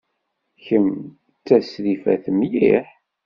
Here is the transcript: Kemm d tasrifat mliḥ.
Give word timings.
Kemm 0.65 0.89
d 1.37 1.41
tasrifat 1.45 2.25
mliḥ. 2.37 2.87